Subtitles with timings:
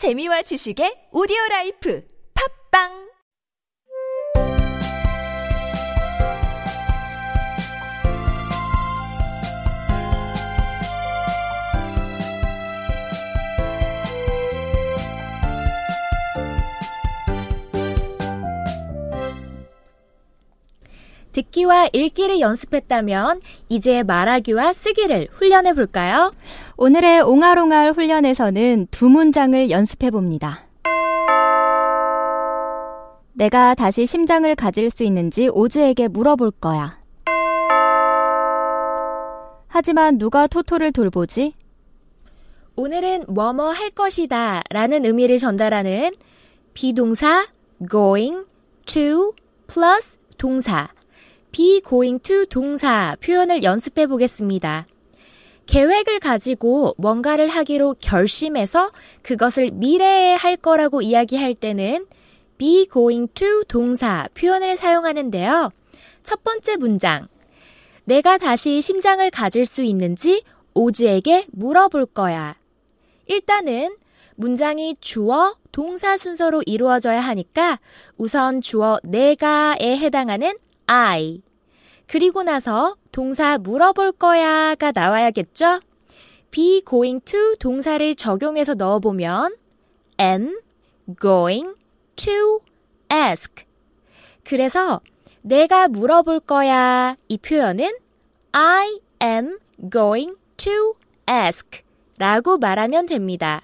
[0.00, 2.00] 재미와 지식의 오디오 라이프.
[2.32, 3.09] 팝빵
[21.32, 26.32] 듣기와 읽기를 연습했다면 이제 말하기와 쓰기를 훈련해 볼까요?
[26.76, 30.66] 오늘의 옹알옹알 훈련에서는 두 문장을 연습해 봅니다.
[33.32, 36.98] 내가 다시 심장을 가질 수 있는지 오즈에게 물어볼 거야.
[39.68, 41.54] 하지만 누가 토토를 돌보지?
[42.76, 46.12] 오늘은 뭐뭐 할 것이다 라는 의미를 전달하는
[46.74, 47.46] 비동사
[47.90, 48.46] going
[48.86, 49.32] to
[49.68, 50.88] plus 동사
[51.52, 54.86] be going to 동사 표현을 연습해 보겠습니다.
[55.66, 58.90] 계획을 가지고 뭔가를 하기로 결심해서
[59.22, 62.06] 그것을 미래에 할 거라고 이야기할 때는
[62.58, 65.70] be going to 동사 표현을 사용하는데요.
[66.22, 67.28] 첫 번째 문장.
[68.04, 70.42] 내가 다시 심장을 가질 수 있는지
[70.74, 72.56] 오즈에게 물어볼 거야.
[73.28, 73.96] 일단은
[74.34, 77.78] 문장이 주어, 동사 순서로 이루어져야 하니까
[78.16, 80.54] 우선 주어 내가에 해당하는
[80.92, 81.40] I.
[82.08, 85.78] 그리고 나서 동사 물어볼 거야가 나와야겠죠?
[86.50, 89.54] be going to 동사를 적용해서 넣어보면
[90.20, 90.60] am
[91.20, 91.76] going
[92.16, 92.60] to
[93.12, 93.64] ask.
[94.42, 95.00] 그래서
[95.42, 97.92] 내가 물어볼 거야 이 표현은
[98.50, 99.60] I am
[99.92, 100.94] going to
[101.30, 101.82] ask
[102.18, 103.62] 라고 말하면 됩니다.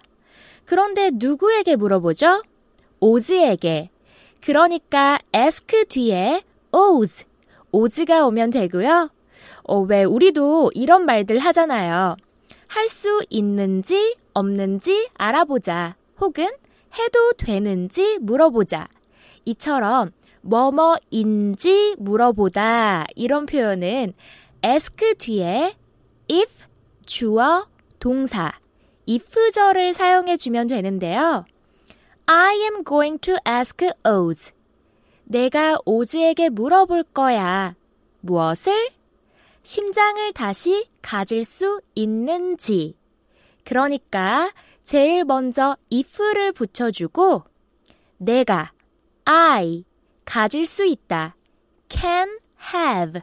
[0.65, 2.45] 그런데 누구에게 물어보죠?
[3.01, 3.91] 오즈에게.
[4.41, 6.43] 그러니까 ask 뒤에
[6.77, 7.25] oz,
[7.73, 9.11] 오즈가 오면 되고요.
[9.65, 12.17] 어, 왜 우리도 이런 말들 하잖아요.
[12.69, 15.97] 할 수 있는지 없는지 알아보자.
[16.21, 16.49] 혹은
[16.99, 18.89] 해도 되는지 물어보자.
[19.45, 24.13] 이처럼 뭐뭐인지 물어보다 이런 표현은
[24.65, 25.75] ask 뒤에
[26.31, 26.65] if
[27.07, 27.67] 주어
[27.99, 28.53] 동사
[29.09, 31.45] if절을 사용해 주면 되는데요.
[32.27, 34.56] I am going to ask Oz.
[35.27, 37.75] 내가 오즈에게 물어볼 거야.
[38.21, 38.91] 무엇을?
[39.63, 42.97] 심장을 다시 가질 수 있는지.
[43.65, 44.53] 그러니까
[44.85, 47.43] 제일 먼저 if를 붙여주고
[48.19, 48.73] 내가
[49.25, 49.85] I
[50.25, 51.35] 가질 수 있다.
[51.89, 52.39] can
[52.73, 53.23] have.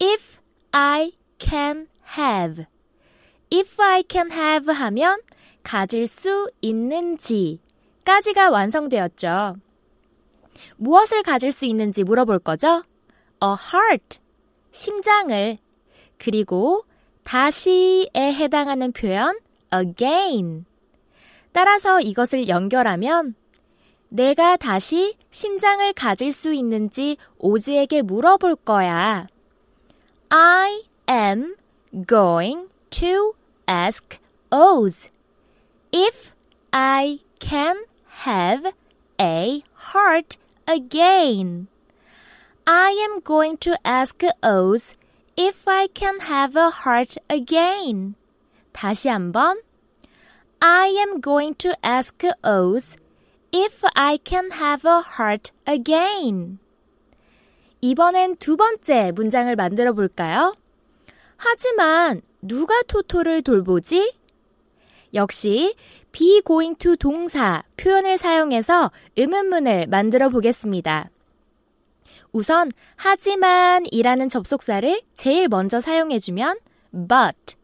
[0.00, 0.38] if
[0.72, 1.88] I can
[2.18, 2.64] have.
[3.52, 5.20] if I can have 하면
[5.62, 7.60] 가질 수 있는지
[8.06, 9.56] 까지가 완성되었죠.
[10.76, 12.82] 무엇을 가질 수 있는지 물어볼 거죠?
[13.42, 14.18] a heart,
[14.72, 15.58] 심장을.
[16.18, 16.84] 그리고
[17.24, 19.38] 다시에 해당하는 표현
[19.72, 20.64] again.
[21.52, 23.34] 따라서 이것을 연결하면
[24.08, 29.26] 내가 다시 심장을 가질 수 있는지 오즈에게 물어볼 거야.
[30.30, 31.56] I am
[32.06, 33.34] going to
[33.68, 34.18] ask
[34.50, 35.10] Oz
[35.92, 36.32] if
[36.70, 37.84] I can
[38.26, 38.72] have
[39.20, 39.62] a
[39.94, 41.66] heart again.
[42.66, 44.94] I am going to ask Oz
[45.36, 48.14] if I can have a heart again.
[48.72, 49.56] 다시 한번.
[50.60, 52.96] I am going to ask Oz
[53.50, 56.58] if I can have a heart again.
[57.80, 60.54] 이번엔 두 번째 문장을 만들어 볼까요?
[61.36, 64.14] 하지만 누가 토토를 돌보지?
[65.14, 65.74] 역시
[66.18, 71.10] be going to 동사 표현을 사용해서 의문문을 만들어 보겠습니다.
[72.32, 76.58] 우선 하지만 이라는 접속사를 제일 먼저 사용해 주면
[76.90, 77.54] but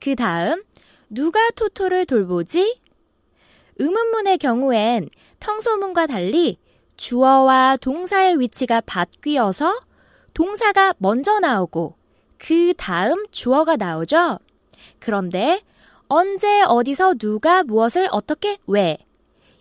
[0.00, 0.62] 그 다음
[1.10, 2.80] 누가 토토를 돌보지?
[3.76, 6.56] 의문문의 경우엔 평소문과 달리
[6.96, 9.78] 주어와 동사의 위치가 바뀌어서
[10.32, 11.96] 동사가 먼저 나오고
[12.38, 14.38] 그 다음 주어가 나오죠.
[14.98, 15.60] 그런데
[16.08, 18.98] 언제 어디서 누가 무엇을 어떻게 왜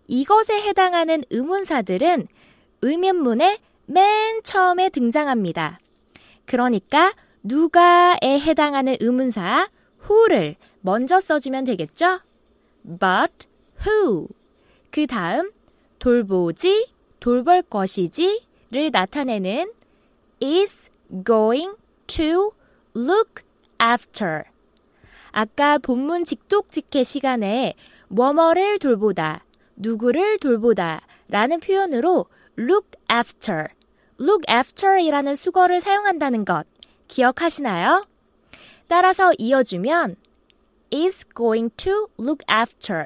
[0.08, 2.28] 이것에 해당하는 의문사들은
[2.82, 5.80] 의문문의 맨 처음에 등장합니다.
[6.46, 7.14] 그러니까
[7.44, 9.70] 누가에 해당하는 의문사
[10.10, 12.20] who를 먼저 써주면 되겠죠?
[13.00, 13.48] but
[13.86, 14.28] who
[14.92, 15.52] 그 다음
[16.00, 16.90] 돌보지
[17.20, 19.72] 돌볼 것이지를 나타내는
[20.42, 20.90] is
[21.26, 21.76] going
[22.08, 22.52] to
[22.96, 23.44] look
[23.82, 24.44] after
[25.34, 27.74] 아까 본문 직독직해 시간에
[28.08, 29.44] 뭐뭐를 돌보다,
[29.76, 32.28] 누구를 돌보다 라는 표현으로
[32.58, 33.66] look after,
[34.22, 36.68] look after 이라는 수거를 사용한다는 것
[37.08, 38.06] 기억하시나요?
[38.88, 40.16] 따라서 이어주면
[40.94, 43.06] is going to look after.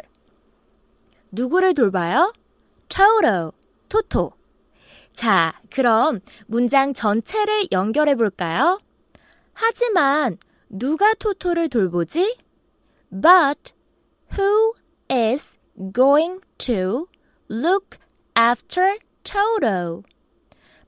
[1.32, 2.34] 누구를 돌봐요?
[2.90, 3.54] Toto,
[3.88, 4.34] 토토.
[5.14, 8.82] 자, 그럼 문장 전체를 연결해 볼까요?
[9.54, 10.38] 하지만
[10.70, 12.38] 누가 토토를 돌보지?
[13.12, 13.74] But
[14.38, 14.74] who
[15.10, 15.58] is
[15.94, 17.08] going to
[17.50, 17.98] look
[18.36, 20.04] after Toto?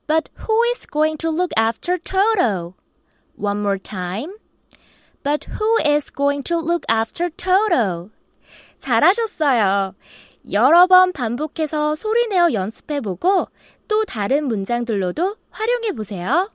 [0.06, 2.74] But who is going to look after Toto?
[3.36, 4.32] One more time.
[5.22, 8.10] But who is going to look after Toto?
[8.80, 9.94] 잘하셨어요.
[10.50, 13.48] 여러 번 반복해서 소리내어 연습해보고
[13.88, 16.50] 또 다른 문장들로도 활용해보세요.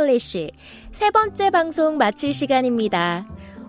[0.00, 0.52] English
[0.92, 3.26] 세 번째 방송 마칠 시간입니다.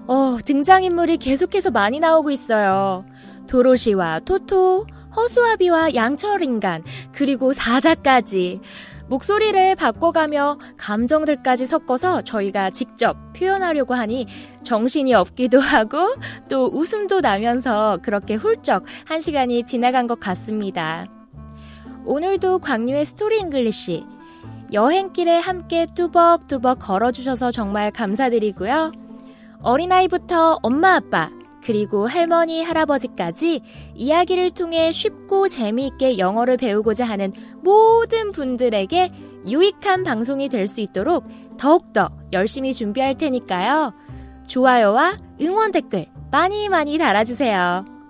[0.07, 3.05] 어, 등장인물이 계속해서 많이 나오고 있어요.
[3.47, 8.61] 도로시와 토토, 허수아비와 양철인간, 그리고 사자까지.
[9.09, 14.25] 목소리를 바꿔가며 감정들까지 섞어서 저희가 직접 표현하려고 하니
[14.63, 16.15] 정신이 없기도 하고
[16.47, 21.07] 또 웃음도 나면서 그렇게 훌쩍 한 시간이 지나간 것 같습니다.
[22.05, 24.05] 오늘도 광유의 Story English
[24.71, 28.91] 여행길에 함께 뚜벅뚜벅 걸어주셔서 정말 감사드리고요.
[29.61, 31.29] 어린아이부터 엄마 아빠,
[31.63, 33.61] 그리고 할머니, 할아버지까지
[33.93, 39.09] 이야기를 통해 쉽고 재미있게 영어를 배우고자 하는 모든 분들에게
[39.47, 41.25] 유익한 방송이 될 수 있도록
[41.57, 43.93] 더욱더 열심히 준비할 테니까요.
[44.47, 48.00] 좋아요와 응원 댓글 많이 많이 달아주세요.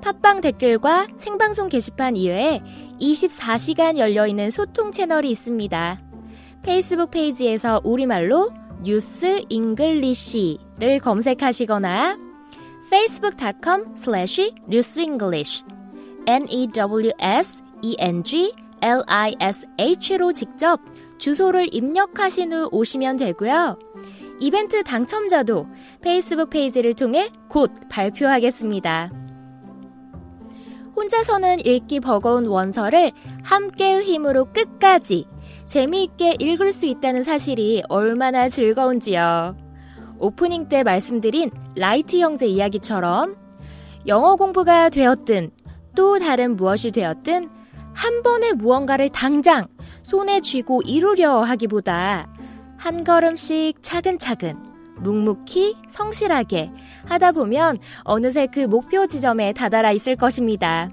[0.00, 2.62] 팟빵 댓글과 생방송 게시판 이외에
[3.00, 6.00] 24시간 열려있는 소통 채널이 있습니다.
[6.62, 8.50] 페이스북 페이지에서 우리말로
[8.82, 12.18] 뉴스 잉글리시를 검색하시거나
[12.86, 15.64] facebook.com slash newsenglish
[16.26, 16.72] n-e-w-s-e-n-g-l-i-s-h로
[20.32, 20.80] 직접
[21.18, 23.78] 주소를 입력하신 후 오시면 되고요.
[24.40, 25.66] 이벤트 당첨자도
[26.00, 29.27] 페이스북 페이지를 통해 곧 발표하겠습니다.
[30.98, 33.12] 혼자서는 읽기 버거운 원서를
[33.44, 35.26] 함께의 힘으로 끝까지
[35.66, 39.56] 재미있게 읽을 수 있다는 사실이 얼마나 즐거운지요.
[40.18, 43.36] 오프닝 때 말씀드린 라이트 형제 이야기처럼
[44.08, 45.52] 영어 공부가 되었든
[45.94, 47.48] 또 다른 무엇이 되었든
[47.94, 49.68] 한 번에 무언가를 당장
[50.02, 52.26] 손에 쥐고 이루려 하기보다
[52.76, 54.67] 한 걸음씩 차근차근
[55.00, 56.70] 묵묵히 성실하게
[57.06, 60.90] 하다 보면 어느새 그 목표 지점에 다다라 있을 것입니다.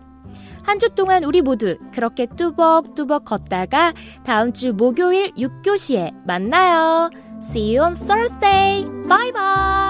[0.64, 3.94] 한 주 동안 우리 모두 그렇게 뚜벅뚜벅 걷다가
[4.24, 7.12] 다음 주 목요일 6교시에 만나요.
[7.44, 8.84] See you on Thursday.
[9.08, 9.85] Bye bye.